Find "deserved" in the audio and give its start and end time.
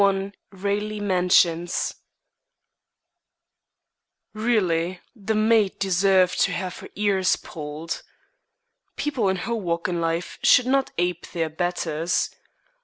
5.77-6.39